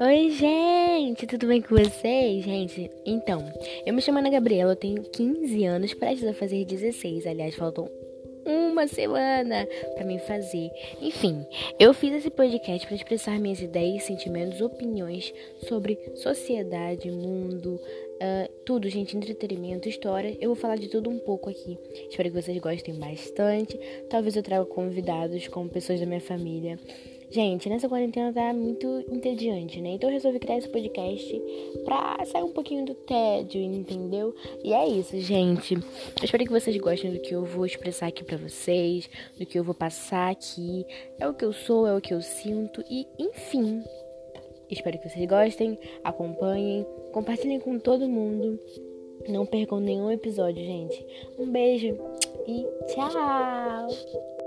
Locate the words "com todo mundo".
47.60-48.58